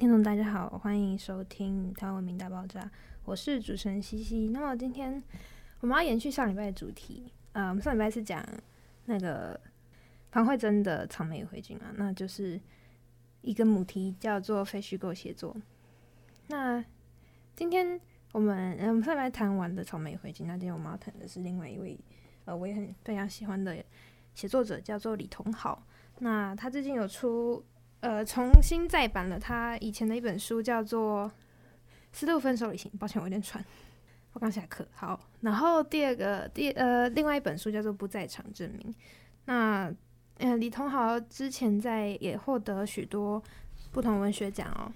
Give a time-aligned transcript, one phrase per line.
[0.00, 2.80] 听众，大家好，欢迎收听《台湾文明大爆炸》，
[3.26, 4.48] 我是主持人西西。
[4.48, 5.22] 那么今天
[5.80, 8.42] 我们要延续上礼拜的主题，呃，我们上礼拜是讲
[9.04, 9.60] 那个
[10.30, 12.58] 庞慧珍的《草莓与灰烬》啊，那就是
[13.42, 15.54] 一个母题叫做非虚构写作。
[16.46, 16.82] 那
[17.54, 18.00] 今天
[18.32, 22.00] 我们我们上礼拜谈完的《草莓与灰烬》，那今天我们要谈的是另外一位
[22.46, 23.76] 呃，我也很非常喜欢的
[24.34, 25.86] 写作者，叫做李同豪。
[26.20, 27.62] 那他最近有出。
[28.00, 31.26] 呃，重新再版了他以前的一本书，叫做
[32.12, 32.90] 《丝路分手旅行》。
[32.98, 33.62] 抱歉，我有点喘，
[34.32, 34.88] 我刚下课。
[34.94, 38.90] 好，然后第二个第呃，另外一本书叫做《不在场证明》。
[39.44, 39.92] 那
[40.38, 43.42] 呃，李桐豪之前在也获得许多
[43.92, 44.90] 不同文学奖哦，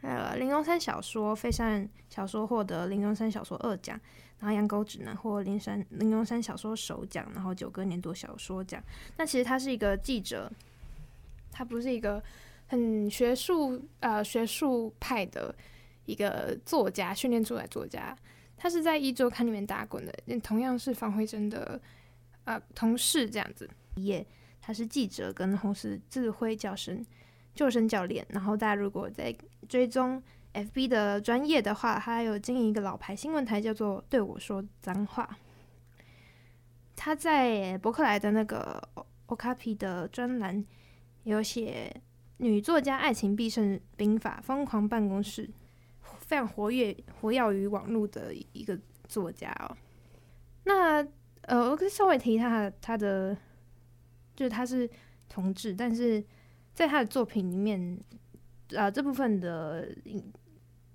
[0.00, 3.98] 还有林荣山小说《废山小说》获得林荣山小说二奖，
[4.40, 8.82] 然后《养狗指南》获林山林荣山小说首奖，然后九歌年度小说奖。
[9.16, 10.50] 那其实他是一个记者。
[11.50, 12.22] 他不是一个
[12.66, 15.54] 很学术呃学术派的
[16.06, 18.16] 一个作家，训练出来作家。
[18.56, 21.80] 他是在一周刊里面打滚的，同样是方慧珍的
[22.44, 23.68] 呃同事这样子。
[23.96, 24.24] 也
[24.60, 27.04] 他是记者跟红十字会教生
[27.54, 28.24] 救生教练。
[28.28, 29.34] 然后大家如果在
[29.68, 35.38] 追踪 FB 的专业的话，他有经营一个老牌新闻台，叫做对我说脏话。
[36.94, 38.82] 他在博客来的那个
[39.26, 40.64] Okapi 的专栏。
[41.24, 41.94] 有写
[42.38, 45.48] 女作家爱情必胜兵法，疯狂办公室，
[46.20, 49.76] 非常活跃活跃于网络的一个作家哦。
[50.64, 51.06] 那
[51.42, 53.36] 呃，我可以稍微提一下他的，
[54.34, 54.88] 就是他是
[55.28, 56.24] 同志，但是
[56.72, 57.98] 在他的作品里面，
[58.70, 59.94] 呃，这部分的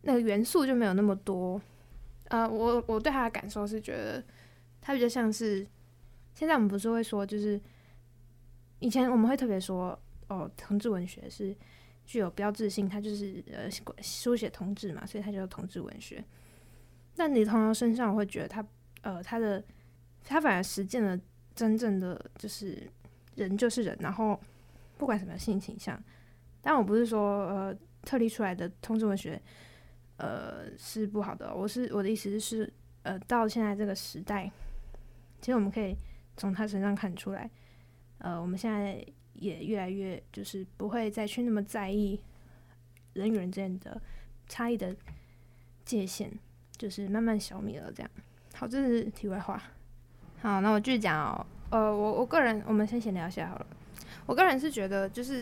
[0.02, 1.62] 那个元素就没有那么多。
[2.30, 4.24] 呃，我我对他的感受是觉得
[4.82, 5.68] 他比较像是，
[6.34, 7.62] 现在我们不是会说，就是
[8.80, 10.00] 以前我们会特别说。
[10.28, 11.56] 哦，同志文学是
[12.04, 13.70] 具有标志性，它就是呃
[14.02, 16.24] 书写同志嘛，所以它叫同志文学。
[17.16, 18.68] 那李桐豪身上，我会觉得他
[19.02, 19.64] 呃他的
[20.24, 21.20] 他反而实践了
[21.54, 22.90] 真正的就是
[23.36, 24.40] 人就是人，然后
[24.98, 26.02] 不管什么性倾向，
[26.62, 29.42] 但我不是说呃特立出来的同志文学
[30.18, 32.72] 呃是不好的，我是我的意思是
[33.04, 34.52] 呃到现在这个时代，
[35.40, 35.96] 其实我们可以
[36.36, 37.50] 从他身上看出来，
[38.18, 39.06] 呃我们现在。
[39.36, 42.20] 也越来越就是不会再去那么在意
[43.14, 44.02] 人与人之间的
[44.48, 44.96] 差异的
[45.84, 46.30] 界限，
[46.78, 48.10] 就是慢慢消灭了这样。
[48.54, 49.62] 好，这是题外话。
[50.42, 51.46] 好，那我继续讲哦。
[51.70, 53.68] 呃，我我个人，我们先闲聊一下好了。
[54.26, 55.42] 我个人是觉得，就是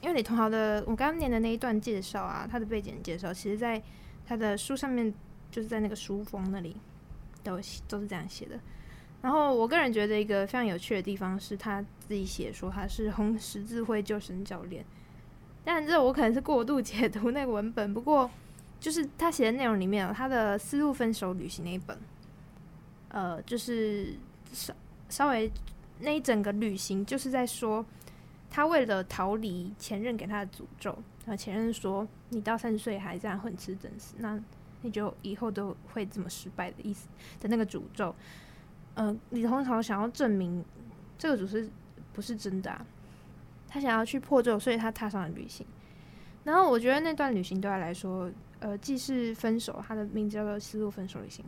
[0.00, 3.82] 因为李同豪的我刚刚念的那一段介绍啊，他的背景介绍，其实在
[4.24, 5.12] 他的书上面，
[5.50, 6.76] 就是在那个书封那里
[7.42, 8.58] 都都是这样写的。
[9.26, 14.84] 然后我个人觉得一个非常有趣的地方是他自己写说他是红十字会救生教练，
[15.64, 17.92] 但这我可能是过度解读那个文本。
[17.92, 18.30] 不过
[18.78, 21.98] 就是他写的内容里面，他的丝路分手旅行那一本，
[23.08, 24.14] 呃，就是
[24.52, 24.72] 稍
[25.08, 25.50] 稍微
[25.98, 27.84] 那一整个旅行就是在说
[28.48, 34.40] 他为了逃离前任给他的诅咒，然后前任说你到三十岁还这样混吃等死，那
[34.82, 37.08] 你就以后都会这么失败的意思
[37.40, 38.14] 的那个诅咒。
[38.96, 40.64] 呃，李桐豪想要证明
[41.16, 41.70] 这个组织
[42.12, 42.84] 不是真的啊，
[43.68, 45.66] 他想要去破咒，所以他踏上了旅行。
[46.44, 48.30] 然后我觉得那段旅行对他来说，
[48.60, 51.44] 呃，既是分手，他的名字叫做“丝路分手旅行”。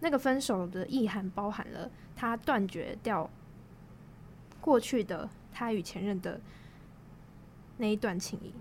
[0.00, 3.28] 那个分手的意涵包含了他断绝掉
[4.60, 6.40] 过去的他与前任的
[7.78, 8.54] 那一段情谊，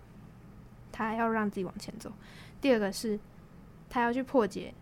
[0.91, 2.11] 他要让自己往前走。
[2.59, 3.19] 第二个是，
[3.87, 4.73] 他要去破解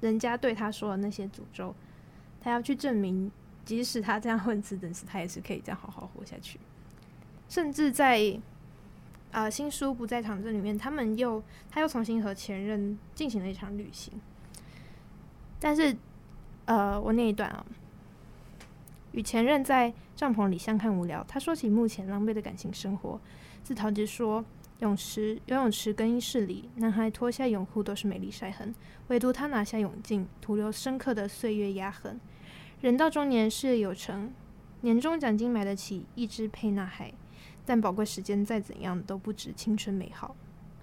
[0.00, 1.74] 人家对他说的那些诅咒。
[2.40, 3.30] 他要去证明，
[3.64, 6.58] 即使他这样混吃等死，他也是可以这样好好活下去。
[7.48, 8.38] 甚至在
[9.30, 14.12] 啊、新书不在场这里面，他们又他又重新和前任进行了一场旅行。
[15.60, 15.96] 但是，
[16.64, 17.64] 呃，我念一段啊，
[19.12, 21.24] 与前任在帐篷里相看无聊。
[21.28, 23.20] 他说起目前狼狈的感情生活，
[23.62, 24.44] 自讨之说。
[24.80, 28.72] 泳池、游泳池更衣室里，男孩脱下泳裤都是美丽晒痕，
[29.08, 32.20] 唯独他拿下泳镜，徒留深刻的岁月压痕。
[32.80, 34.32] 人到中年，事业有成，
[34.82, 37.12] 年终奖金买得起一只沛纳海，
[37.66, 40.36] 但宝贵时间再怎样都不止青春美好。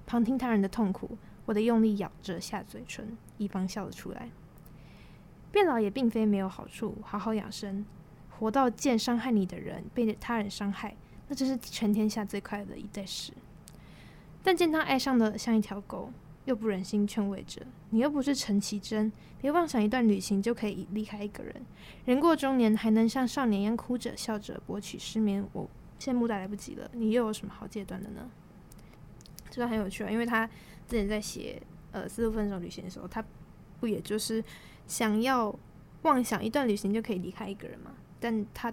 [0.06, 4.30] 旁听他人的痛苦，我得用力咬着下嘴唇，以防笑了出来。
[5.54, 7.86] 变老也并非没有好处，好好养生，
[8.30, 10.98] 活到见伤害你的人被他人伤害，
[11.30, 13.32] 那真是全天下最快乐的一件事。
[14.46, 16.12] 但见他爱上的像一条狗，
[16.46, 19.12] 又不忍心劝慰着你，又不是陈绮贞，
[19.42, 21.66] 别妄想一段旅行就可以离开一个人。
[22.06, 25.68] 人过中年还能像少年一样哭着笑着博取失眠，我
[26.00, 26.88] 羡慕的来不及了。
[26.94, 28.30] 你又有什么好戒断的呢？
[29.50, 30.46] 这段很有趣啊，因为他
[30.88, 31.60] 之前在写
[31.92, 33.26] 呃《四十分手旅行》的时候，他
[33.80, 34.44] 不也就是
[34.86, 35.54] 想要
[36.04, 37.92] 妄想一段旅行就可以离开一个人嘛？
[38.20, 38.72] 但他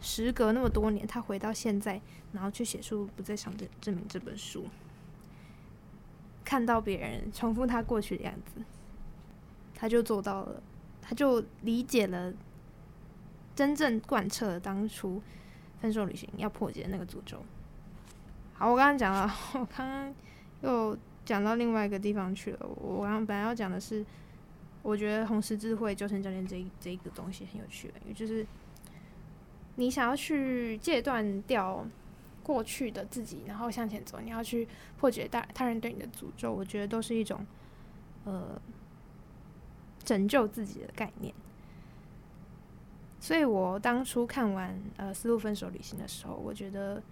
[0.00, 2.00] 时隔那么多年，他回到现在，
[2.32, 4.66] 然后去写出《不再想证证明》这本书，
[6.44, 8.62] 看到别人重复他过去的样子，
[9.74, 10.62] 他就做到了，
[11.02, 12.32] 他就理解了
[13.54, 15.20] 真正贯彻了当初
[15.80, 17.42] 分手旅行要破解的那个诅咒。
[18.54, 20.14] 好，我刚刚讲了， 我刚刚
[20.62, 22.66] 又讲到另外一个地方去了。
[22.66, 24.04] 我刚本来要讲的是，
[24.82, 28.46] 我觉得红十字会救生教练这一这一个东西很有趣，因为就是
[29.76, 31.86] 你想要去戒断掉
[32.42, 34.68] 过去的自己，然后向前走，你要去
[34.98, 37.46] 破解大他人对你的诅咒，我觉得都是一种
[38.24, 38.60] 呃
[40.04, 41.32] 拯救自己的概念。
[43.20, 47.02] 所以我当初看完呃《丝路分手旅行》的时候，我觉得。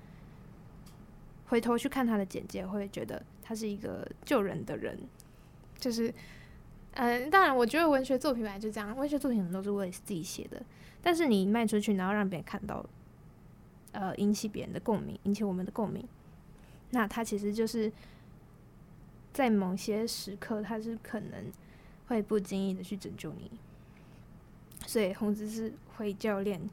[1.46, 4.98] 回头去看他的简介，会觉得他是一个救人的人，
[5.78, 6.12] 就是，
[6.96, 10.62] 嗯，当然，我觉得文学作品本来就这样，文学作品都是为自己写的，
[11.02, 12.84] 但是你卖出去，然后让别人看到，
[13.92, 16.06] 呃，引起别人的共鸣，引起我们的共鸣，
[16.90, 17.90] 那它其实就是
[19.32, 21.50] 在某些时刻，它是可能
[22.06, 23.50] 会不经意的去拯救你，
[24.86, 26.70] 所以红十字会教练、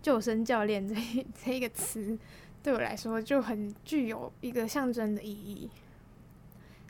[0.00, 0.94] 救生教练这
[1.44, 2.16] 这一个词。
[2.62, 5.70] 对我来说就很具有一个象征的意义。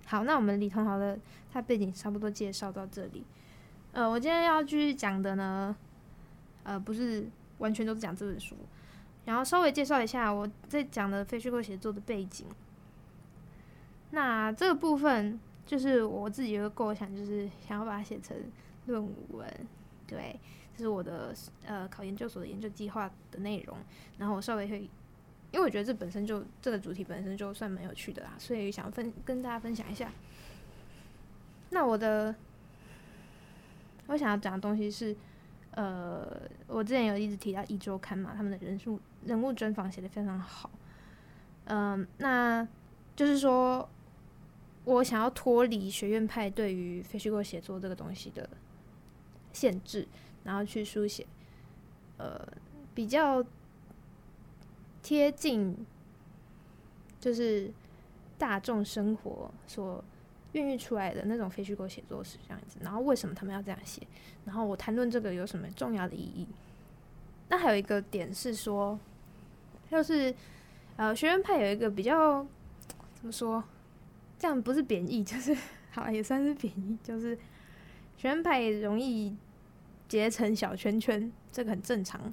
[0.08, 1.18] 好，那我们李同豪的
[1.52, 3.22] 他背景差不多介绍到这里。
[3.92, 5.76] 呃，我今天要继续讲的呢，
[6.62, 7.28] 呃，不是
[7.58, 8.56] 完全都是讲这本书，
[9.26, 12.46] 然后稍微介绍一下我在讲的非虚构写作的背景。
[14.12, 18.34] 那这个部分就是我自己有个构想，就是想要把它写成
[18.86, 19.46] 论文。
[20.06, 20.40] 对，
[20.74, 21.34] 这是我的
[21.66, 23.76] 呃考研究所的研究计划的内容。
[24.16, 24.88] 然后我稍微会。
[25.50, 30.12] 因为我觉得这本身就这个主题本身就算蛮有趣的啦，所以想分跟大家分享一下。
[31.70, 32.34] 那我的
[34.08, 35.16] 我想要讲的东西是，
[35.70, 40.70] 呃，我之前有一直提到《一周刊》嘛，他们的人数人物专访写得非常好。
[41.64, 42.66] 嗯、那
[43.16, 43.88] 就是说
[44.84, 48.48] 我想要脱离学院派对于非虚构写作这个东西的
[49.54, 50.06] 限制，
[50.44, 51.26] 然后去书写，
[52.18, 52.46] 呃，
[52.94, 53.42] 比较。
[55.08, 55.74] 贴近
[57.18, 57.72] 就是
[58.36, 60.04] 大众生活所
[60.52, 64.06] 孕育出来的那种非虚构写作是这样子，然后为什么他们要这样写？
[64.44, 66.46] 然后我谈论这个有什么重要的意义？
[67.48, 69.00] 那还有一个点是说，
[69.90, 70.34] 就是
[70.96, 72.46] 呃，学院派有一个比较
[73.14, 73.64] 怎么说？
[74.38, 75.56] 这样不是贬义，就是
[75.90, 77.34] 好也算是贬义，就是
[78.18, 79.34] 学院派容易
[80.06, 82.30] 结成小圈圈，这个很正常。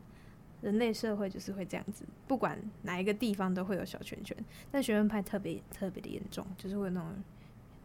[0.65, 4.35] 人类社会就是会这样子，不管哪一个地方都会有小圈圈，
[4.71, 7.09] 但学院派特别特别的严重，就是会有那种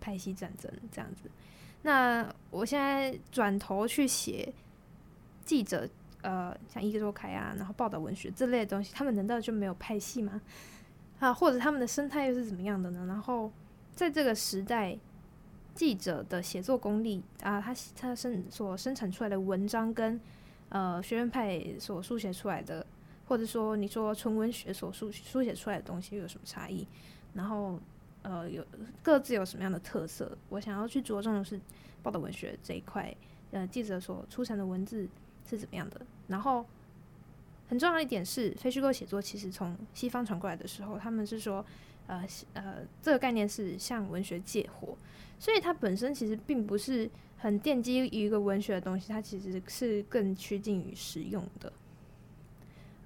[0.01, 1.31] 派系战争这样子。
[1.83, 4.51] 那我现在转头去写
[5.45, 5.87] 记者，
[6.23, 10.41] 呃，像壹周刊啊，然后报道文学这类的东西，他们难道就没有派系吗？
[11.19, 13.05] 啊，或者他们的生态又是怎么样的呢？
[13.07, 13.53] 然后
[13.95, 14.99] 在这个时代，
[15.75, 20.19] 记者的写作功力啊，他他生所生产出来的文章跟。
[20.71, 22.85] 呃，学院派所书写出来的，
[23.29, 26.87] 或者说你说纯文学所书书写出来的东西有什么差异？
[27.35, 27.79] 然后，
[28.23, 28.65] 呃，有
[29.03, 30.37] 各自有什么样的特色？
[30.49, 31.61] 我想要去着重的是
[32.03, 33.15] 报道文学这一块，
[33.51, 35.09] 呃，记者所出产的文字
[35.49, 36.01] 是怎么样的？
[36.29, 36.65] 然后，
[37.69, 41.65] 很重要的一点是，非虚构写作其实从西方传过来的时候，他们是说，
[42.11, 44.97] 呃呃，这个概念是向文学借火，
[45.39, 47.11] 所以它本身其实并不是。
[47.43, 51.73] 很奠基于一个文学的东西，它其实是更趋近于实用的，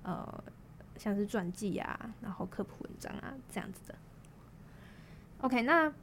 [0.02, 0.44] 呃，
[0.98, 3.94] 像是传记啊，然后科普文章啊这样子的。
[5.38, 5.94] OK，那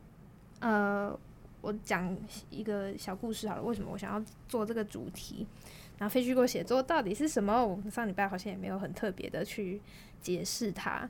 [0.61, 1.19] 呃，
[1.59, 2.17] 我讲
[2.49, 3.61] 一个小故事好了。
[3.61, 5.45] 为什么我想要做这个主题？
[5.97, 7.61] 然后非虚构写作到底是什么？
[7.67, 9.81] 我们上礼拜好像也没有很特别的去
[10.21, 11.09] 解释它。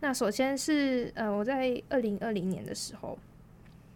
[0.00, 3.18] 那首先是呃，我在二零二零年的时候，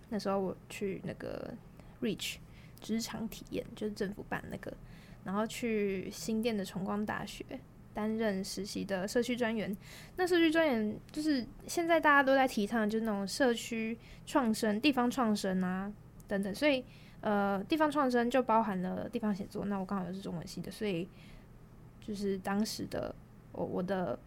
[0.08, 1.52] 那时候我去那个
[2.00, 2.36] Reach。
[2.80, 4.76] 职场体验就是政府办那个，
[5.22, 7.44] 然后去新店的崇光大学
[7.94, 9.72] 担任实习的社区专员。
[10.16, 15.92] 那社区专员就是现在大家都在提倡，就是那种社区创生、地方创生啊
[16.26, 16.52] 等等。
[16.52, 16.84] 所以
[17.20, 19.64] 呃，地方创生就包含了地方写作。
[19.66, 21.08] 那我刚好又是中文系的，所以
[22.04, 23.14] 就是当时的
[23.52, 24.18] 我我的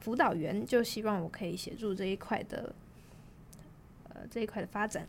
[0.00, 2.74] 辅导员就希望我可以协助这一块的
[4.08, 5.06] 呃这一块的发展。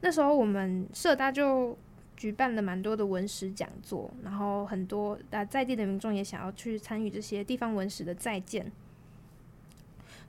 [0.00, 1.76] 那时候我们社大就
[2.16, 8.70] 举办了蛮多的文史讲座，然后很多啊在地的民众也想要去参与这些地方文史的再建。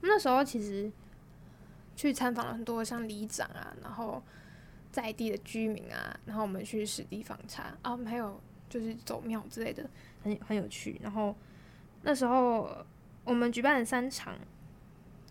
[0.01, 0.91] 那时候其实
[1.95, 4.21] 去参访了很多像里长啊，然后
[4.91, 9.89] 在地的居民啊，然后我们去实地访查啊，还有就是走庙之类的，
[10.23, 10.99] 很很有趣。
[11.01, 11.35] 然后
[12.03, 12.85] 那时候
[13.27, 14.33] 我们举办了三场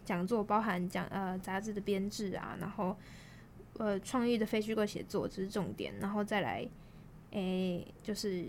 [0.04, 2.94] 讲座，包含讲呃杂志的编制啊，然后
[3.78, 6.68] 呃创意的非虚构写作这是重点，然后再来
[7.30, 8.44] 诶就是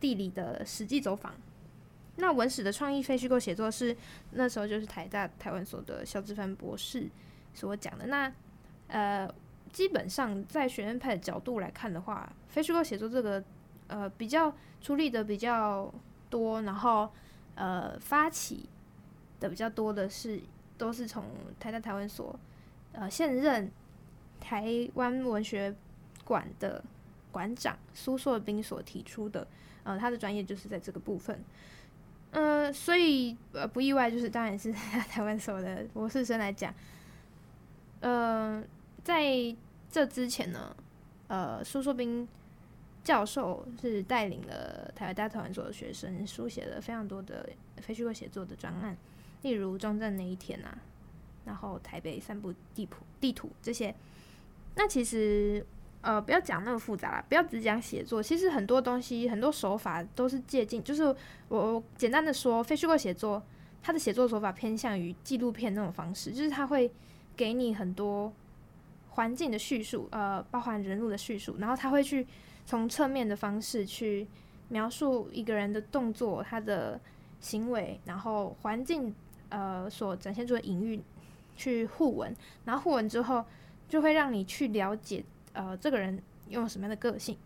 [0.00, 1.34] 地理的实际走访。
[2.16, 3.94] 那文史的创意非虚构写作是
[4.30, 7.06] 那时候就是台大台湾所的萧志藩博士
[7.52, 8.06] 所讲的。
[8.06, 8.32] 那
[8.88, 9.32] 呃，
[9.70, 13.44] 基本上在学院派的角度来看的话，非虚构写作这个
[13.88, 15.92] 呃比较出力的比较
[16.30, 17.12] 多，然后
[17.60, 18.66] 呃发起
[19.38, 20.40] 的比较多的是
[20.78, 21.22] 都是从
[21.58, 22.34] 台大台湾所
[22.92, 23.70] 呃现任
[24.40, 25.74] 台湾文学
[26.24, 26.82] 馆的
[27.30, 29.46] 馆长苏硕斌所提出的。
[29.82, 31.42] 呃，他的专业就是在这个部分。
[32.32, 34.72] 呃，所以呃不意外，就是当然是
[35.10, 36.72] 台湾所的博士生来讲，
[38.00, 38.62] 呃，
[39.02, 39.24] 在
[39.90, 40.76] 这之前呢，
[41.28, 42.28] 呃，苏硕斌
[43.02, 48.96] 教授是带领了台湾大团所的学生书写了非常多的非虚构写作的专案，
[49.42, 50.78] 例如中正那一天啊，
[51.44, 53.94] 然后台北散步地图地图这些，
[54.74, 55.64] 那其实。
[56.02, 58.22] 呃，不要讲那么复杂啦，不要只讲写作。
[58.22, 60.82] 其实很多东西，很多手法都是借鉴。
[60.82, 61.14] 就是我，
[61.74, 63.42] 我简单的说，非虚构写作，
[63.82, 66.90] 它的写作手法偏向于纪录片那种方式，就是它会
[67.36, 68.32] 给你很多
[69.10, 72.26] 环境的叙述，呃，包含人物的叙述，然后它会去
[72.70, 74.28] 从侧面的方式去
[74.68, 77.00] 描述一个人的动作、他的
[77.40, 79.12] 行为，然后环境
[79.48, 81.00] 呃所展现出的隐喻
[81.56, 82.32] 去互文，
[82.64, 83.44] 然后互文之后
[83.88, 85.24] 就会让你去了解。
[85.52, 87.36] 呃，这个人拥有什么样的个性？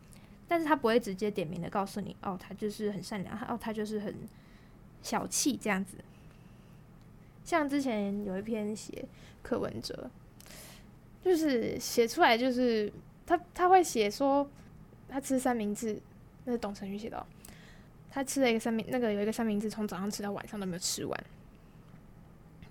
[0.47, 4.15] 但是他不会直接点名的告诉你，哦，他就是很善良，哦，他就是很
[5.01, 5.97] 小气这样子。
[7.47, 9.07] 像之前有一篇写
[9.43, 10.11] 柯文哲，
[11.25, 12.93] 就是写出来就是
[13.25, 14.47] 他他会写说
[15.15, 15.97] 他吃三明治，
[16.45, 17.25] 那是董承宇写的，
[18.11, 21.25] 他吃了一个三明，那个有一个三明治从早上吃到晚上都没有吃完，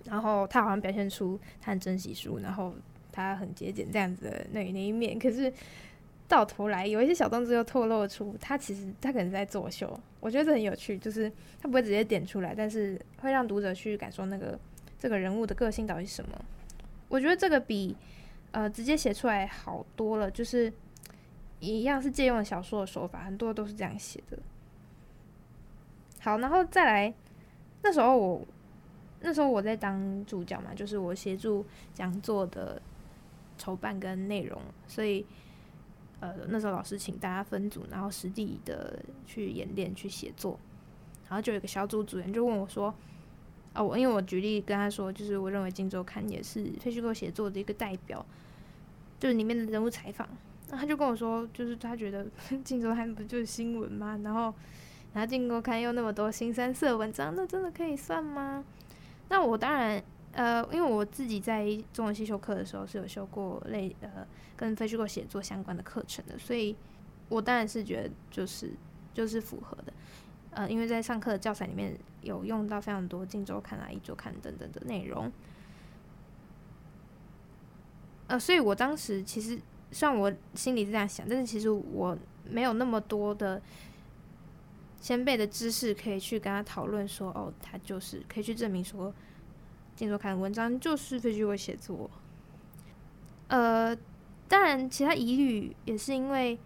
[0.04, 2.74] 然后他好像表现出他很珍惜书，然后。
[3.16, 5.52] 他很节俭这样子的那那一面，可是
[6.26, 9.88] 到头来有一些小动作又透露出他其实他可能在作秀。
[10.18, 11.30] 我觉得这很有趣，就是
[11.62, 14.58] 他不会直接点出来，但是会让读者去感受那个
[14.98, 16.44] 这个人物的个性到底是什么。
[17.08, 17.96] 我觉得这个比
[18.50, 20.72] 呃直接写出来好多了，就是
[21.64, 24.38] 一样是借用小说的手法，很多都是这样写的。
[26.20, 27.14] 好，然后再来
[27.82, 28.46] 那时候我
[29.20, 32.80] 那时候我在当主角嘛，就是我协助讲座的。
[33.56, 35.24] 筹办跟内容，所以
[36.18, 40.58] 呃那时候老师请大家分组，然后实地的去演练去写作，
[41.28, 42.92] 然后就有一个小组组员就问我说
[43.72, 48.26] ：“哦，我因为我举例跟他说，就是我认为《镜周刊》也是非虚构写作的一个代表，
[49.20, 50.28] 就是里面的人物采访。”
[50.76, 52.24] 他就跟我说，就是他觉得
[52.62, 54.18] 《镜周刊》不就是新闻吗？
[54.22, 54.54] 然后
[55.12, 58.64] 然后《镜周刊》又那么多新三色文章，那真的可以算吗？
[59.28, 60.02] 那我当然。
[60.36, 64.26] 呃，因为我自己在中文系修课的时候是有修过类呃
[64.56, 66.74] 跟非虚构写作相关的课程的，所以
[67.28, 68.72] 我当然是觉得就是
[69.12, 69.92] 就是符合的。
[70.50, 75.30] 呃，因为在上课的教材里面有用到非常多《镜周刊》啊、《壹周刊》等等的内容。
[78.26, 79.56] 呃，所以我当时其实
[79.94, 82.18] 虽然我心里是这样想，但是其实我
[82.50, 83.62] 没有那么多的
[85.00, 89.14] 先辈的知识可以去跟他讨论说，哦，他就是可以去证明说。
[89.96, 92.10] 镜周刊文章就是非虚构写作，
[93.46, 93.96] 呃，
[94.48, 96.58] 当然其他疑虑也是因为，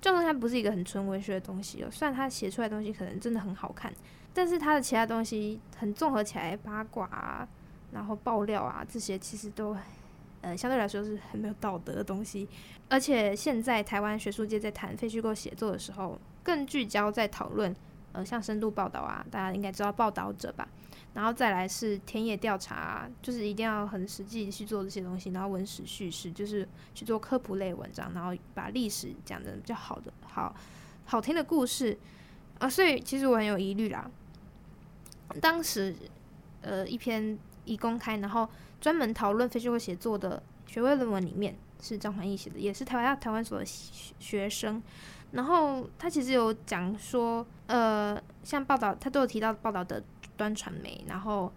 [0.00, 1.88] 就算它不是一个很纯文学的东西哦。
[1.90, 3.92] 虽然他写出来的东西可能真的很好看，
[4.32, 7.46] 但是他的其他东西很综合起来，八卦啊，
[7.92, 9.76] 然后爆料啊这些，其实都
[10.42, 12.46] 呃相对来说是很没有道德的东西。
[12.88, 17.74] 而且现在台湾学术界在谈非虚构写作的时候，更聚焦在讨论
[18.12, 20.68] 呃像深度报道啊，大家应该知道报道者吧。
[21.14, 25.28] 然后再来是田野调查，就是一定要很实际去做这些东西。
[25.30, 30.54] 然后文史叙事，就是去做科普类文章，然后把历史讲得比较好的、好
[31.04, 31.98] 好听的故事
[32.58, 32.68] 啊。
[32.68, 34.10] 所以其实我很有疑虑啦。
[35.40, 35.94] 当时
[36.62, 38.48] 呃一篇已公开，然后
[38.82, 44.82] 专门讨论非虚构写作的学位论文里面是张环义写的，也是台湾台湾所的学生。
[45.30, 50.02] 然后他其实有讲说，呃，像报道他都有提到报道的。
[50.34, 51.52] 端传媒，然后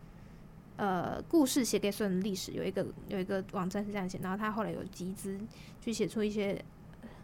[0.75, 5.39] 呃，故事写给所有人历史有一个有一个网站是这样写，然后他后来有集资
[5.81, 6.61] 去写出一些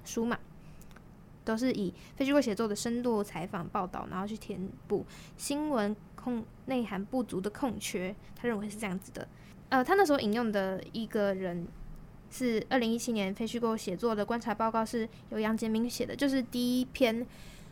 [0.06, 0.40] 书嘛，
[1.44, 5.06] 都是以非虚构写作的深度采访报道，然后去填补
[5.36, 9.28] 新闻空内涵不足的空缺，他认为是这样子的。
[9.72, 11.66] 呃，他那时候引用的一个人
[12.30, 17.26] 是二零一七年非虚构写作的观察报告，是由杨杰明写的，就是第一篇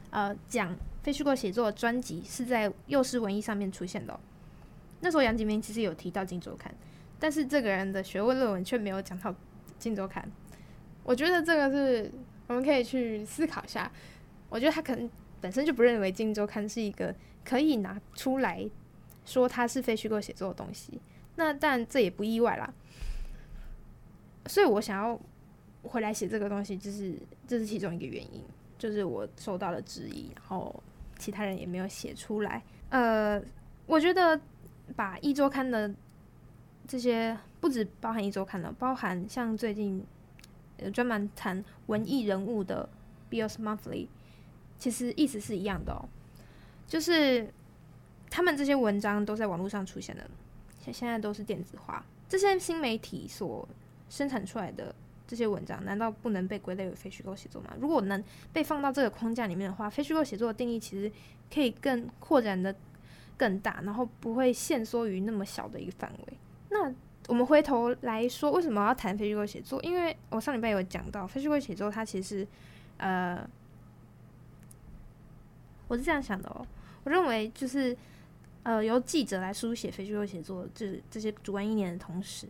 [0.10, 4.18] 呃讲非虚构写作的专辑是在幼师文艺上面出现的。
[5.02, 6.72] 那时候杨杰明其实有提到《镜周刊》，
[7.20, 9.32] 但是这个人的学位论文却没有讲到
[9.78, 10.24] 《镜周刊》。
[11.04, 12.10] 我觉得这个是
[12.48, 13.92] 我们可以去思考一下。
[14.50, 15.10] 我觉得他可能
[15.42, 17.14] 本身就不认为《镜周刊》是一个
[17.44, 18.66] 可以拿出来
[19.26, 21.00] 说它是非虚构写作的东西。
[21.40, 22.72] 那但这也不意外啦。
[24.46, 25.20] 所以我想要
[25.82, 27.16] 回来写这个东西，就是
[27.48, 28.44] 这是其中一个原因，
[28.78, 30.84] 就是我受到了质疑，然后
[31.18, 32.62] 其他人也没有写出来。
[32.90, 33.42] 呃，
[33.88, 34.40] 我觉得。
[34.96, 35.94] 把一周刊的
[36.88, 40.04] 这些不止包含一周刊了，包含像最近
[40.92, 42.90] 专门谈文艺人物的
[43.32, 44.06] 《BIOS Monthly》，
[44.80, 46.10] 其实意思是一样的哦，
[46.88, 47.54] 就是
[48.32, 50.28] 他们这些文章都在网络上出现的，
[50.92, 52.04] 现在都是电子化。
[52.28, 53.68] 这些新媒体所
[54.10, 54.94] 生产出来的
[55.28, 57.76] 这些文章，难道不能被归类为非虚构写作吗？
[57.80, 61.12] 如果能被放到这个框架里面的话，非虚构写作的定义其实
[61.54, 62.76] 可以更扩展的。
[63.40, 66.34] 更大，然后不会限缩于那么小的一个范围。
[66.72, 66.94] 那
[67.30, 69.82] 我们回头来说，为什么要谈非虚构写作？
[69.82, 72.46] 因为我上礼拜有讲到，非虚构写作它其实，
[72.98, 73.50] 呃，
[75.88, 76.68] 我是这样想的哦。
[77.06, 77.96] 我认为就是，
[78.70, 82.46] 呃，由记者来书写非虚构写作，这这些主观意念的同时，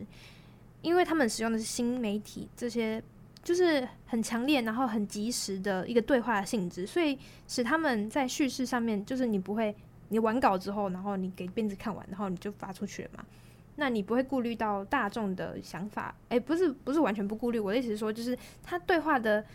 [0.82, 3.02] 因为他们使用的是新媒体，这些
[3.42, 9.74] 就是很强烈，然后很及时的一个对话的性质，所以使他们在叙事上面，就是你不会。
[10.10, 13.24] 你完稿之后，然后你给编辑看完，然后你就发出去了嘛？
[13.78, 16.14] 那你不会顾虑到大众的想法？
[16.30, 17.60] 诶，不是，不是完全不顾虑。
[17.60, 19.46] 我的意思是说，就是他对话的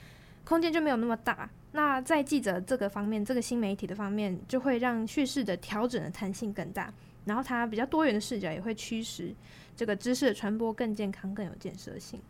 [0.44, 1.48] 空间就没有那么大。
[1.72, 6.92] 那在记者这个方面，这个新媒体的方面，就会让叙事的调整的弹性更大。
[7.24, 9.35] 然后它比较多元的视角也会驱使
[9.74, 12.20] 这个知识的传播更健康、更有建设性。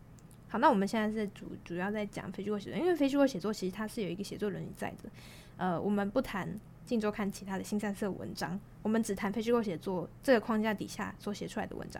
[0.47, 5.09] 好，那我们现在是主主要在讲非虚构写作，因为非虚构写作其实它是有一个写作伦理在的。
[5.57, 6.59] 呃，我们不谈。
[6.85, 11.99] 镜周刊其他的新三色文章，我们只谈非虚构写作这个框架底下所写出来的文章。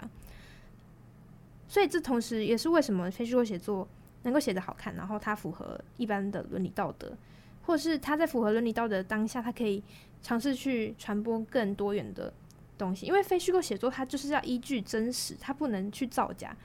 [1.67, 3.87] 所以这同时也是为什么非虚构写作
[4.25, 7.17] 能够写得好看，然后它符合一般的伦理道德，
[7.63, 9.81] 或是它在符合伦理道德当下，它可以
[10.21, 12.33] 尝试去传播更多元的
[12.77, 13.05] 东西。
[13.05, 16.55] 因为非虚构写作它就是要依据真实，它不能去造假，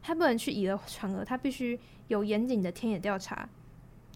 [0.00, 3.48] 它不能去以讹传讹，它必须有严谨的田野调查。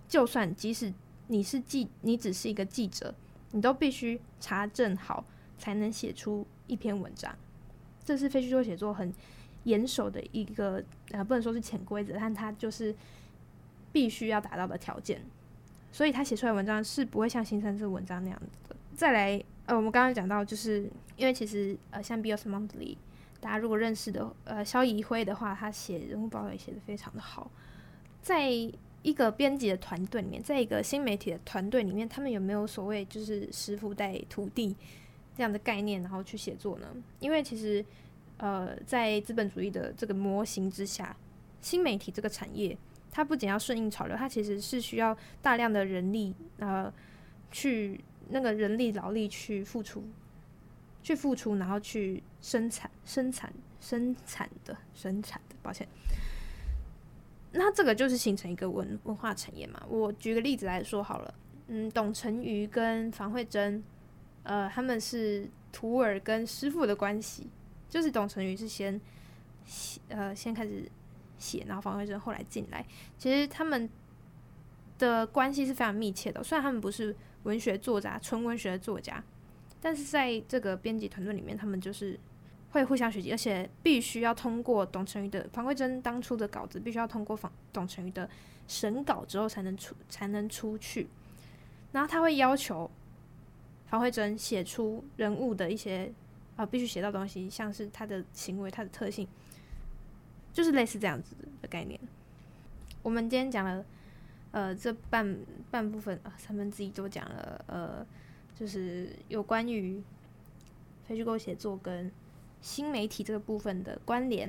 [0.09, 0.93] 就算即使
[1.27, 3.15] 你是记，你只是一个记者。
[3.55, 5.27] 你都必须查证好，
[5.59, 7.37] 才能写出一篇文章。
[8.03, 9.12] 这是非虚构写作很
[9.64, 12.94] 严守的一个，呃，不能说是潜规则，但它就是
[13.92, 15.22] 必须要达到的条件。
[15.90, 18.77] 所以他写出来文章是不会像新三色文章那样子的。
[18.94, 22.94] 再来，呃，我们刚刚讲到，就是因为其实，呃，像《BIOS Monthly》，
[23.40, 27.51] 大家如果认识的，呃，肖怡辉的话，他写人物报道也写得非常的好，
[28.20, 28.72] 在。
[29.05, 34.77] 一个编辑的团队里面，在一个新媒体的团队里面，他们有没有所谓就是师傅带徒弟
[35.37, 36.87] 这样的概念，然后去写作呢？
[37.18, 37.85] 因为其实，
[38.42, 41.16] 呃，在资本主义的这个模型之下，
[41.61, 42.76] 新媒体这个产业，
[43.09, 46.92] 它不仅要顺应潮流，它其实是需要大量的人力，呃，
[47.52, 50.02] 去那个人力劳力去付出，
[51.05, 55.87] 去付出，然后去生产、生产、生产的、生产的，抱歉。
[57.52, 59.81] 那这个就是形成一个文文化产业嘛。
[59.88, 61.33] 我举个例子来说好了，
[61.68, 63.85] 嗯，董成瑜跟房慧珍，
[64.42, 67.46] 呃，他们是徒儿跟师傅的关系，
[67.92, 68.98] 就是董成瑜是先
[69.66, 70.90] 写，呃，先开始
[71.38, 72.83] 写，然后房慧珍后来进来。
[73.18, 73.87] 其实他们
[74.98, 79.22] 的关系是非常密切的，虽然他们不是文学作家，纯文学的作家，
[79.83, 82.18] 但是在这个编辑团队里面，他们就是。
[82.72, 88.26] 会互相学习，而且必须要通过董成瑜的房慧珍当初的稿子，必须要通过房董成瑜的
[88.66, 91.07] 审稿之后才能出才能出去。
[91.92, 92.90] 然后他会要求
[93.88, 96.11] 房慧珍写出人物的一些
[96.57, 99.27] 啊、必须写到东西，像是他的行为、他的特性，
[100.53, 101.99] 就是类似这样子的概念。
[103.03, 103.85] 我们今天讲了
[104.51, 105.38] 呃这半
[105.71, 108.07] 半部分啊、三分之一都讲了呃，
[108.59, 110.03] 就是有关于
[111.07, 112.11] 非虚构写作跟。
[112.65, 114.49] 新媒体这个部分的关联，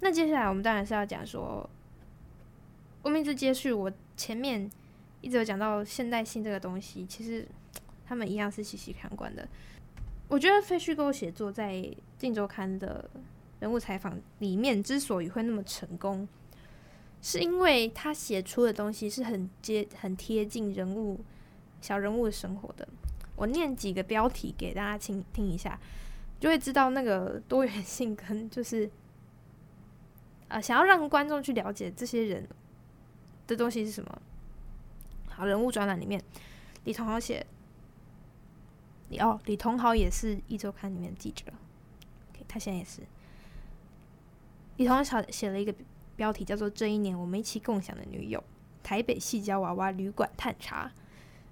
[0.00, 1.70] 那接下来我们当然是要讲说，
[3.02, 4.68] 我们一直接续我前面
[5.20, 7.46] 一直有讲到现代性这个东西，其实
[8.04, 9.46] 他们一样是息息相关的。
[10.28, 11.72] 我觉得非虚构写作在
[12.18, 13.08] 《镜周刊》的
[13.60, 16.28] 人物采访里面之所以会那么成功，
[17.22, 21.20] 是因为他写出的东西是很接、很贴近人物、
[21.80, 22.86] 小人物的生活的。
[23.36, 25.78] 我念几个标题给大家听听一下。
[26.38, 28.90] 就会知道那个多元性跟就是
[30.48, 32.46] 呃，想要让观众去了解这些人
[33.46, 34.22] 的东西是什么。
[35.30, 36.22] 好，人物专栏里面，
[36.84, 37.46] 李彤豪写，
[39.08, 41.44] 李哦，李同豪也是一周刊里面的记者
[42.32, 43.02] OK，他现在也是。
[44.76, 45.74] 李同豪写了一个
[46.16, 48.38] 标题叫做《这一年我们一起共享的女友》，
[48.82, 50.90] 台北细胶娃娃旅馆探查。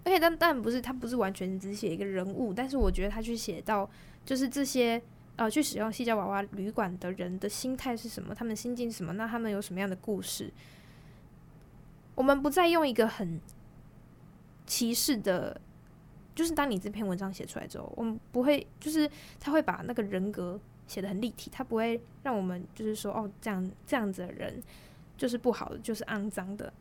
[0.04, 3.88] 而且，但但不是他不是完全只写一个人物，但是我觉得他去写到
[4.22, 5.00] 就是这些
[5.36, 10.52] 呃去使用细胶娃娃旅馆的人的心态是什么，他们心境是什么，那他们有什么样的故事？
[12.14, 13.40] 我们不再用一个很
[14.66, 15.58] 歧视的，
[16.35, 24.62] 就是当你这篇文章写出来之后，我们不会就是他会把那个人格写得很立体，他不会让我们就是说哦这样这样子的人
[25.16, 26.73] 就是不好的，就是肮脏的。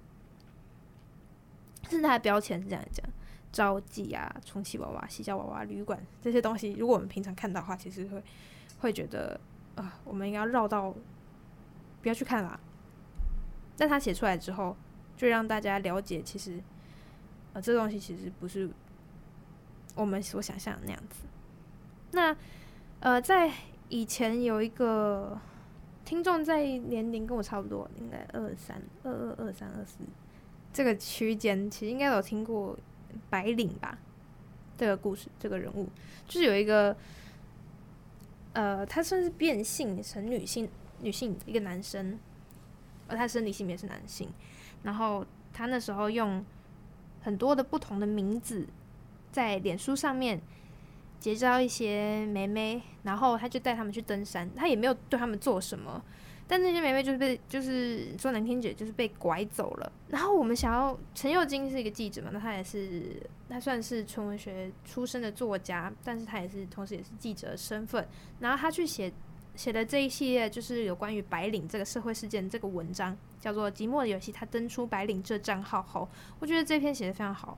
[1.89, 3.05] 甚至他的标签是这样讲：
[3.51, 8.23] 招妓啊、充气娃娃、洗脚娃娃、旅馆这些东西，如果我们平常看到的话，其实会
[8.79, 9.39] 会觉得
[9.75, 10.91] 啊、我们应该要绕到
[12.01, 12.59] 不要去看啦。
[13.77, 14.75] 但他写出来之后，
[15.17, 16.59] 就让大家了解，其实
[17.53, 18.69] 呃，这东西其实不是
[19.95, 21.25] 我们所想象的那样子。
[22.11, 22.35] 那
[22.99, 23.51] 呃，在
[23.89, 25.39] 以前有一个
[26.05, 29.97] 听众在年龄跟我差不多，应该二三、二二、二三、二四。
[30.71, 32.77] 这个区间其实应该有听过
[33.29, 33.97] 白领吧？
[34.75, 35.87] 这个故事，这个人物
[36.27, 36.97] 就是有一个，
[38.53, 40.67] 呃，他算是变性成女性，
[40.99, 42.17] 女性一个男生，
[43.07, 44.27] 而他生理性别是男性。
[44.81, 46.43] 然后他那时候用
[47.21, 48.67] 很多的不同的名字
[49.33, 50.39] 在脸书上面
[51.19, 56.01] 结交一些妹妹，然后他就带他们去登山，他也没有对他们做什么。
[56.45, 59.91] 但那些妹妹就是被，就是说难听点，就是被拐走了。
[60.09, 68.05] 然后我们想要，陈又金是一个记者嘛，那他也是，他算是纯文学出身的作家，但是他也是，同时也是记者的身份。
[68.41, 69.11] 然后他去写
[69.55, 74.31] 写的这一系列，就是有关于白领这个社会事件这个文章，叫做《寂寞的游戏》。
[74.35, 76.07] 他登出白领这账号后，
[76.39, 77.57] 我觉得这篇写的非常好。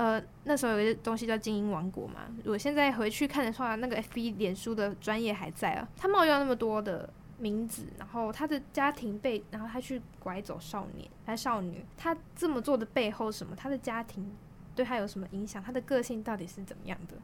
[0.00, 5.86] 呃，那时候有一个东西叫《精英王国》嘛，我现在回去看的话，那个 FB 脸书的专业还在啊。
[5.96, 7.08] 他冒用那么多的。
[7.40, 13.56] 名字，然后他的家庭被，然后他去拐走少年还少女，他这么做的背后什么？
[13.56, 14.30] 他的家庭
[14.76, 15.62] 对他有什么影响？
[15.62, 17.14] 他的个性到底是怎么样的？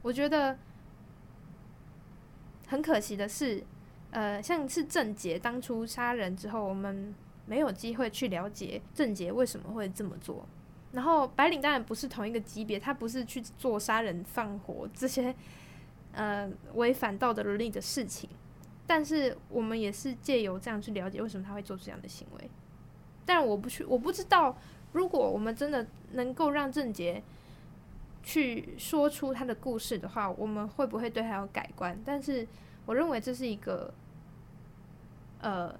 [0.00, 0.56] 我觉得
[2.66, 3.62] 很可惜的是，
[4.10, 10.46] 呃，像是郑捷当初杀人之后，我们没有机会去了解郑捷为什么会这么做。
[10.92, 15.34] 然后白领当然不是同一个级别，他不是去做杀人放火这些
[16.12, 18.28] 呃违反道德伦理的事情。
[18.86, 22.50] 但是我们也是借由这样去了解为什么他会做出这样的行为。
[23.24, 24.56] 但我不去，我不知道，
[24.92, 27.22] 如果我们真的能够让郑杰
[28.22, 31.98] 去说出他的故事的话，我们会不会对他有改观？
[32.04, 32.46] 但是
[32.84, 33.94] 我认为这是一个，
[35.40, 35.74] 呃，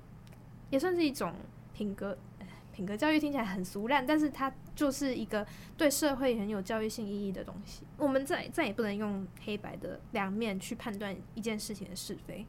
[0.70, 1.34] 也算是一种
[1.74, 2.16] 品格，
[2.74, 7.84] 品格教育听起来很俗烂，但是它就是一个对社会很有教育性意义的东西。
[7.96, 12.46] 我们再再也不能用黑白的两面去判断一件事情的是非。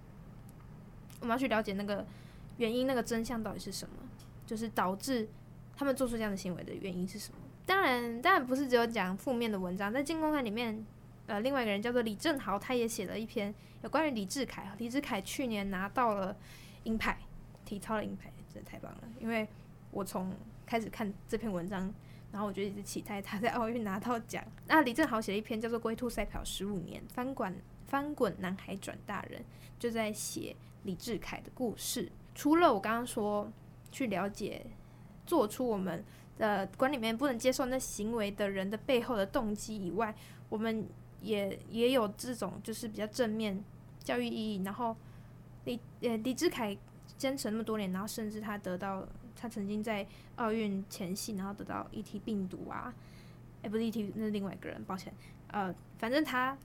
[1.19, 2.05] 我们要去了解那个
[2.57, 3.95] 原因，那个真相到底是什么？
[4.45, 5.29] 就是导致
[5.75, 7.37] 他们做出这样的行为的原因是什么？
[7.65, 9.91] 当然，当然不是只有讲负面的文章。
[9.91, 10.85] 在《镜周刊》里面，
[11.27, 14.69] 呃，另外一个人叫做李正豪，他也写了一篇有关于李智凯。
[14.77, 16.35] 李智凯去年拿到了
[16.83, 17.17] 银牌，
[17.63, 19.03] 体操的银牌，真的太棒了。
[19.21, 19.47] 因为
[19.93, 21.93] 我从开始看这篇文章，
[22.31, 24.43] 然后我就一直期待他在奥运拿到奖。
[24.67, 29.39] 那李正豪写了一篇叫做《龟兔赛跑十五年，翻滚翻滚男孩转大人》，
[29.79, 30.55] 就在写。
[30.85, 33.49] 李志凯的故事，除了我刚刚说
[33.89, 34.65] 去了解
[35.25, 36.03] 做出我们
[36.37, 40.13] 的管里面不能接受那行为的人的背后的动机以外，
[40.49, 40.85] 我们
[41.21, 43.63] 也也有这种就是比较正面
[43.99, 44.61] 教育意义。
[44.65, 44.93] 然后
[45.63, 46.77] 李呃李志凯
[47.17, 49.07] 坚持那么多年，然后甚至他得到
[49.43, 52.93] 他曾经在奥运前夕，然后得到 ET 病毒啊，
[53.61, 55.13] 哎、不是 ET 那是另外一个人，抱歉，
[55.51, 56.57] 呃反正他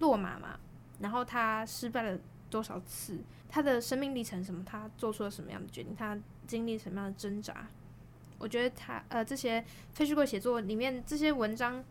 [0.00, 0.60] 落马嘛，
[1.00, 2.18] 然后他失败了
[2.50, 3.18] 多少次。
[3.48, 4.62] 他的生命历程什么？
[4.62, 5.96] 他做出了什么样的决定？
[5.96, 7.66] 他经历什么样的挣扎？
[8.38, 9.64] 我觉得他呃这些
[9.94, 11.82] 非虚构写作里面这些文章，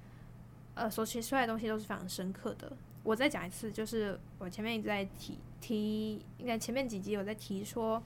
[0.76, 2.72] 呃所写出来的东西都是非常深刻的。
[3.02, 8.04] 我再讲一次，就是我前面一直在提提，应该前面几集我在提说，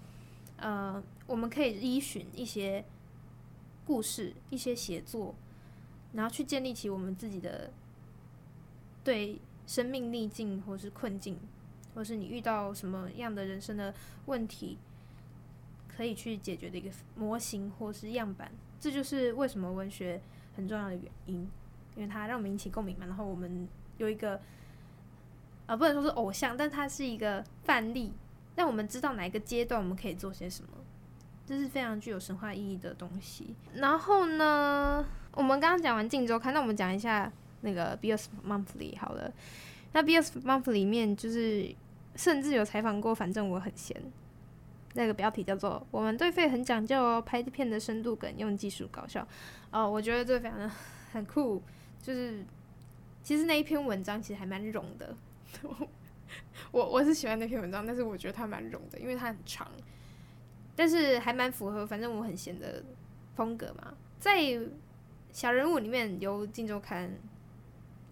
[0.56, 2.86] 呃我们可以依循一些
[3.86, 5.36] 故事、一些写作，
[6.14, 7.72] 然后去建立起我们自己的
[9.04, 11.40] 对生命逆境或是困境。
[11.94, 13.94] 或是你遇到什么样的人生的
[14.28, 14.78] 问题，
[15.90, 20.22] 可以去解决的一个模型或是样板，这就是为什么文学
[20.56, 21.36] 很重要的原因，
[21.98, 23.06] 因为它让我们引起共鸣嘛。
[23.08, 24.40] 然后我们有一个，
[25.66, 28.14] 啊，不能说是偶像，但它是一个范例，
[28.56, 30.70] 让我们知道哪一个阶段我们可以做些什么，
[31.52, 33.54] 这是非常具有神话意义的东西。
[33.74, 39.30] 然后呢，我们刚刚讲完《镜周刊》，那我们讲一下那个《BE:ARTH Monthly》好了。
[39.92, 41.76] 那《BE:ARTH Monthly》里面就是
[42.16, 44.02] 甚至有采访过，反正我很闲。
[44.94, 49.28] 那个标题叫做“我们对废很讲究哦，拍片的深度梗，用技术搞笑”。
[49.72, 50.72] 哦，我觉得这非常的
[51.12, 51.62] 很酷。
[52.02, 52.46] 就是
[53.22, 55.14] 其实那一篇文章其实还蛮冗的。
[56.72, 59.70] 我我是喜欢那篇文章，但是我觉得它蛮冗的，因为它很长，
[60.76, 62.84] 但是还蛮符合反正我很闲的
[63.36, 63.94] 风格嘛。
[64.20, 64.40] 在
[65.32, 67.10] 小人物里面，由《金周刊》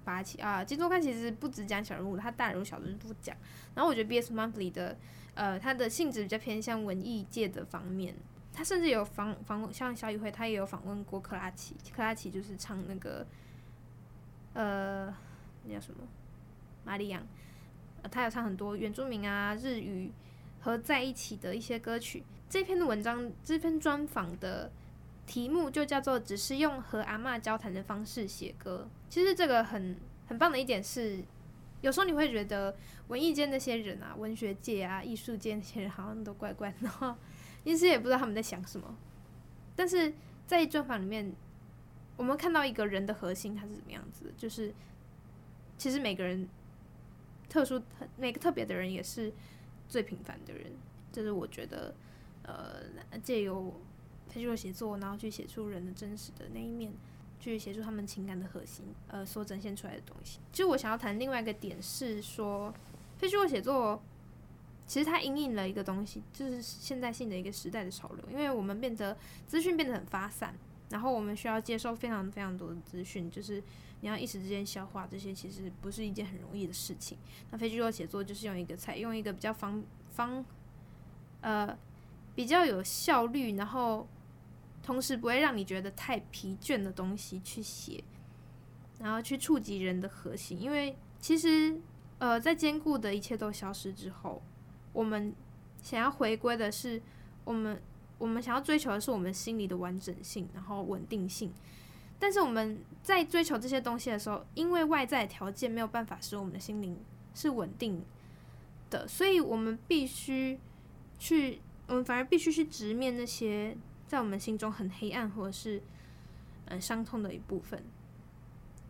[0.03, 3.35] 发起啊，《金周刊》其实不只讲小人物，它大人物小人物都讲。
[3.75, 4.97] 然后我觉得《B S Monthly》的。
[5.35, 8.13] 呃，他的性质比较偏向文艺界的方面，
[8.51, 13.25] 他甚至有访访像小宇辉，他也有访问过克拉奇，克拉奇就是唱那个，
[14.51, 15.15] 呃，
[15.63, 15.99] 那叫什么，
[16.83, 17.23] 玛丽亚，
[18.11, 20.11] 他有唱很多原住民啊、日语
[20.59, 22.23] 合在一起的一些歌曲。
[22.49, 24.71] 这篇的文章，这篇专访的
[25.27, 28.89] 题目就叫做“只是用和阿嬷交谈的方式写歌”。
[29.09, 29.95] 其实这个很
[30.27, 31.23] 很棒的一点是。
[31.81, 32.75] 有时候你会觉得
[33.07, 37.15] 文艺界那些人啊，文学界啊，艺术界那些人好像都怪怪的，然后
[37.63, 38.97] 其实也不知道他们在想什么。
[39.77, 40.13] 但是
[40.45, 41.33] 在专访里面，
[42.17, 44.73] 我们看到一个人的核心他是怎么样子，就是
[45.77, 46.49] 其实每个人
[47.47, 47.81] 特殊、
[48.17, 49.31] 每个特别的人也是
[49.87, 50.73] 最平凡的人。
[51.13, 51.95] 这是我觉得，
[52.43, 53.73] 呃，借由
[54.27, 56.91] 非虚构写作，然后去写出人的真实的那一面。
[57.41, 60.39] 去写出他们情感的核心，呃，所展现出来的东西。
[60.51, 62.73] 其实我想要谈另外一个点是说，
[63.17, 64.03] 非虚构写作
[64.85, 68.25] 其实它因应了一个东西，就是现代性的一个时代的潮流。
[68.29, 70.53] 因为我们变得资讯变得很发散，
[70.89, 73.63] 然后我们需要接收非常非常多的资讯，就是
[74.01, 77.17] 你要一时之间消化这些，其实不是一件很容易的事情。
[77.51, 80.43] 那非虚构写作就是用一个采用一个比较方方，
[81.39, 81.77] 呃，
[82.39, 84.07] 比较有效率，然后。
[84.81, 88.03] 同时不会让你觉得太疲倦的东西去写，
[88.97, 91.79] 然后去触及人的核心，因为其实
[92.17, 94.41] 呃，在坚固的一切都消失之后，
[94.91, 95.35] 我们
[95.83, 96.99] 想要回归的是
[97.43, 97.79] 我们
[98.17, 101.53] 我们想要追求的是我们心里的完整性，然后稳定性。
[102.17, 106.97] 但是我们在追求这些东西的时候，因为外在条件没有办法使我们的心灵
[107.35, 108.03] 是稳定
[108.89, 110.59] 的，所以我们必须
[111.19, 113.75] 去，我们反而必须去直面那些。
[114.07, 115.79] 在我们心中很黑暗，或者是
[116.65, 117.79] 嗯伤痛的一部分，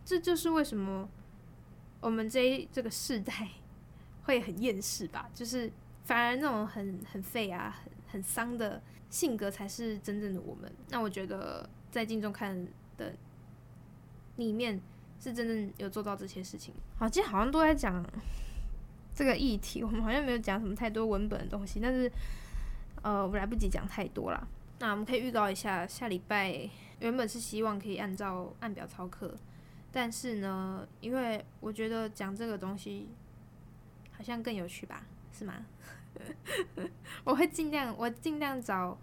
[0.02, 1.06] 这就是为什么
[2.00, 3.48] 我们这一这个世代
[4.24, 5.28] 会很厌世吧？
[5.34, 5.70] 就是
[6.04, 10.72] 反而那种很很废啊、很很丧的性格才是真正的我们。
[10.88, 13.12] 那我觉得在镜中看的
[14.36, 14.80] 里面
[15.20, 16.72] 是真正有做到这些事情。
[16.96, 18.02] 好，今天好像都在讲
[19.14, 22.10] 这个议题，我们好像没有讲什么太多文本的东西，但是
[23.02, 24.46] 呃，我来不及讲太多啦。
[24.78, 26.68] 那我们可以预告一下，下礼拜
[27.00, 29.34] 原本是希望可以按照按表操课，
[29.92, 33.08] 但是呢，因为我觉得讲这个东西
[34.12, 35.66] 好像更有趣吧，是吗？
[37.24, 38.96] 我会尽量，我尽量找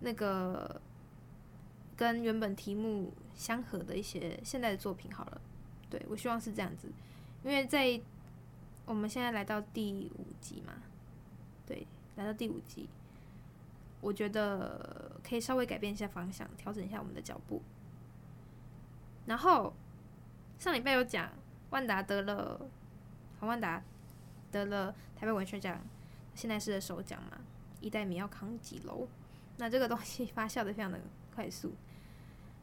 [0.00, 0.80] 那个
[1.96, 5.40] 跟原本题目相合的一些现代的作品好了。
[5.90, 6.88] 对，我希望是这样子，
[7.44, 8.00] 因为在
[8.86, 10.74] 我们现在来到第五集嘛，
[11.66, 12.88] 对，来到第五集。
[14.00, 17.60] 我觉得可以稍微改变一下方向，调整一下我们的脚步。
[19.26, 19.74] 然后
[20.58, 21.30] 上礼拜有讲，
[21.70, 22.60] 万达得了，
[23.40, 23.82] 黄万达
[24.52, 25.80] 得了台北文学奖，
[26.34, 27.38] 现在是的首奖嘛，
[27.80, 29.08] 一代米要扛几楼？
[29.56, 31.00] 那这个东西发酵的非常的
[31.34, 31.74] 快速，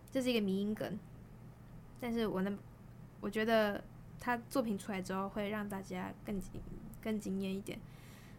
[0.10, 0.98] 这是一个迷因梗，
[2.00, 2.58] 但是我能，
[3.19, 3.84] 我觉得
[4.21, 6.41] 他作品出来之后会让大家更
[7.04, 7.78] 更惊艳一点。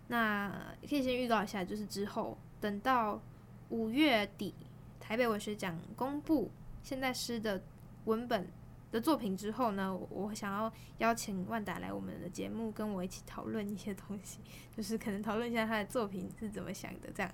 [0.08, 0.50] 那
[0.88, 2.38] 可以先预告一下，就是之后。
[2.66, 3.22] 等到
[3.68, 4.52] 五月底，
[4.98, 6.50] 台北文学奖公布
[6.82, 7.62] 现代诗的
[8.06, 8.48] 文本
[8.90, 14.40] 的作品之后呢，我想要邀请万达来我们的节目，跟我一起讨论一些东西，
[14.76, 17.32] 就是可能讨论一下他的作品是怎么想的，这样。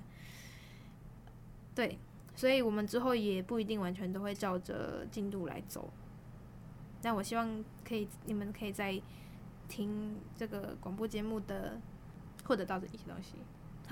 [1.75, 1.99] 对，
[2.35, 5.91] 所以我们之后也不一定完全都会照着进度来走，
[7.01, 9.01] 但我希望可以，你们可以在
[9.67, 11.81] 听这个广播节目的
[12.45, 13.37] 获得到的一些东西。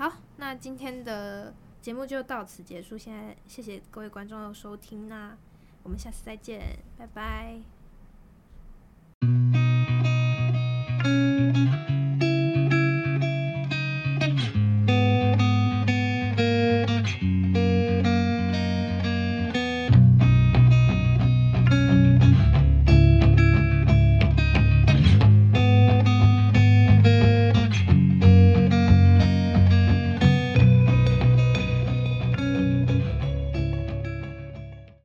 [0.01, 2.97] 好，那今天的节目就到此结束。
[2.97, 5.37] 现在谢谢各位观众的收听，那
[5.83, 7.61] 我们下次再见，拜拜。